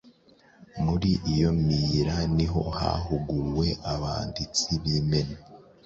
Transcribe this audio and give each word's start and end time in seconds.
Muri 0.83 1.11
iyo 1.33 1.49
miyira 1.65 2.15
ni 2.35 2.45
ho 2.51 2.61
hahuguwe 2.77 3.67
abanditsi 3.93 4.69
b'imena 4.81 5.37